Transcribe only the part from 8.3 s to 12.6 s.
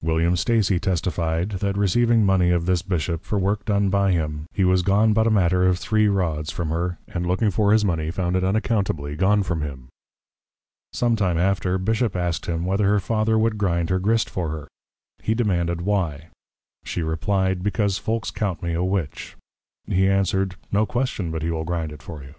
it unaccountably gone from him. Some time after, Bishop asked